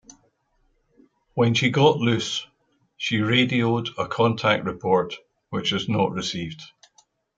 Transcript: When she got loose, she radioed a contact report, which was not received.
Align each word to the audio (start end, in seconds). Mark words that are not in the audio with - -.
When 1.35 1.53
she 1.53 1.69
got 1.69 1.97
loose, 1.97 2.47
she 2.97 3.21
radioed 3.21 3.89
a 3.99 4.07
contact 4.07 4.65
report, 4.65 5.13
which 5.51 5.71
was 5.71 5.87
not 5.87 6.11
received. 6.11 6.63